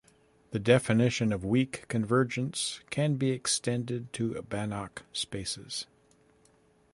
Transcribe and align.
The 0.49 0.57
definition 0.57 1.31
of 1.31 1.45
weak 1.45 1.85
convergence 1.87 2.79
can 2.89 3.17
be 3.17 3.29
extended 3.29 4.11
to 4.13 4.33
Banach 4.49 5.03
spaces. 5.13 5.85